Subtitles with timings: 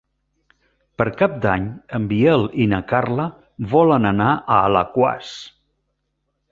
[1.01, 1.67] Per Cap d'Any
[1.99, 3.29] en Biel i na Carla
[3.77, 5.37] volen anar a Alaquàs.